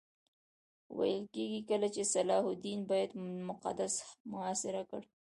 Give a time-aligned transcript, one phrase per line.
[0.97, 3.93] ویل کېږي کله چې صلاح الدین بیت المقدس
[4.31, 5.01] محاصره کړ.